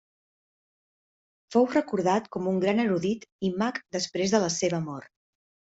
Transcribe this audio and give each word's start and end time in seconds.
Fou 1.55 1.67
recordat 1.75 2.31
com 2.37 2.49
un 2.55 2.59
gran 2.67 2.83
erudit 2.87 3.31
i 3.51 3.55
mag 3.65 3.81
després 3.99 4.37
de 4.37 4.45
la 4.47 4.55
seva 4.61 4.87
mort. 4.93 5.17